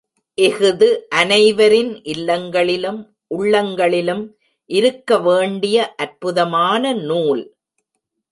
[0.37, 0.87] இஃது
[1.15, 3.01] அனைவரின் இல்லங்களிலும்
[3.27, 4.23] உள்ளங்களிலும்
[4.69, 7.43] இருக்க வேண்டிய அற்புதமான நூல்.